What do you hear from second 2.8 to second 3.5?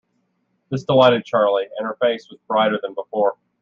than before.